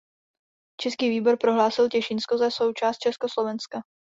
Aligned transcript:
Český 0.79 1.09
výbor 1.09 1.37
prohlásil 1.37 1.89
Těšínsko 1.89 2.37
za 2.37 2.51
součást 2.51 2.97
Československa. 2.97 3.81